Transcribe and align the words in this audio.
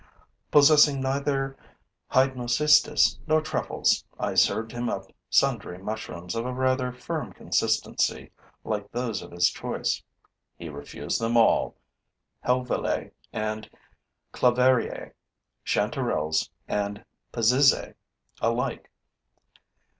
Possessing 0.49 0.99
neither 0.99 1.55
hydnocistes 2.11 3.19
nor 3.27 3.39
truffles, 3.39 4.03
I 4.19 4.33
served 4.33 4.71
him 4.71 4.89
up 4.89 5.13
sundry 5.29 5.77
mushrooms 5.77 6.33
of 6.33 6.43
a 6.43 6.51
rather 6.53 6.91
firm 6.91 7.33
consistency, 7.33 8.31
like 8.63 8.89
those 8.89 9.21
of 9.21 9.29
his 9.29 9.49
choice. 9.51 10.01
He 10.57 10.69
refused 10.69 11.21
them 11.21 11.37
all, 11.37 11.75
helvellae 12.43 13.11
and 13.31 13.69
clavariae, 14.33 15.11
chanterelles 15.63 16.49
and 16.67 17.05
pezizae 17.31 17.93
alike. 18.41 18.89